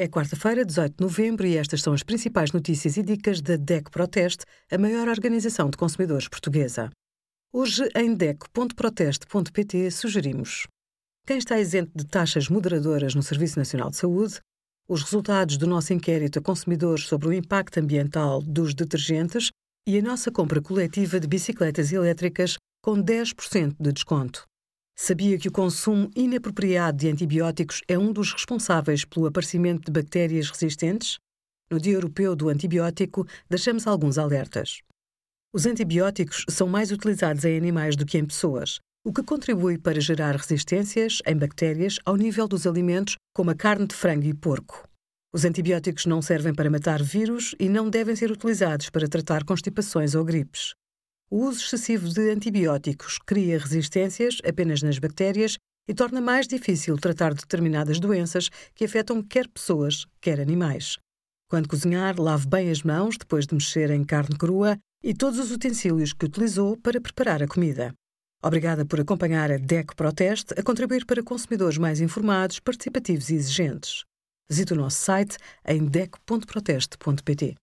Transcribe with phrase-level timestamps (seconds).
[0.00, 3.90] É quarta-feira, 18 de novembro, e estas são as principais notícias e dicas da DEC
[3.90, 6.88] Proteste, a maior organização de consumidores portuguesa.
[7.52, 10.68] Hoje, em DEC.proteste.pt, sugerimos
[11.26, 14.38] quem está isento de taxas moderadoras no Serviço Nacional de Saúde,
[14.88, 19.50] os resultados do nosso inquérito a consumidores sobre o impacto ambiental dos detergentes
[19.84, 24.44] e a nossa compra coletiva de bicicletas elétricas com 10% de desconto.
[25.00, 30.50] Sabia que o consumo inapropriado de antibióticos é um dos responsáveis pelo aparecimento de bactérias
[30.50, 31.20] resistentes?
[31.70, 34.82] No Dia Europeu do Antibiótico, deixamos alguns alertas.
[35.54, 40.00] Os antibióticos são mais utilizados em animais do que em pessoas, o que contribui para
[40.00, 44.82] gerar resistências em bactérias ao nível dos alimentos, como a carne de frango e porco.
[45.32, 50.16] Os antibióticos não servem para matar vírus e não devem ser utilizados para tratar constipações
[50.16, 50.74] ou gripes.
[51.30, 57.34] O uso excessivo de antibióticos cria resistências apenas nas bactérias e torna mais difícil tratar
[57.34, 60.96] determinadas doenças que afetam quer pessoas, quer animais.
[61.50, 65.50] Quando cozinhar, lave bem as mãos depois de mexer em carne crua e todos os
[65.50, 67.92] utensílios que utilizou para preparar a comida.
[68.42, 74.04] Obrigada por acompanhar a DEC Proteste a contribuir para consumidores mais informados, participativos e exigentes.
[74.48, 77.54] Visite o nosso site em dec.proteste.pt.